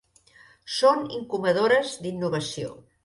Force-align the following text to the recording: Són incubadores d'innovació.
Són 0.77 1.05
incubadores 1.17 1.93
d'innovació. 2.07 2.73